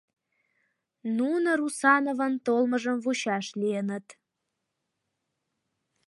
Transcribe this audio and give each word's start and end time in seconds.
Нуно 1.17 1.49
Русановын 1.59 2.33
толмыжым 2.45 2.97
вучаш 3.03 3.45
лийыныт... 3.59 4.07